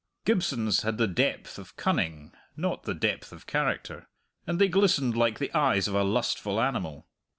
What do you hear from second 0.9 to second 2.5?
the depth of cunning,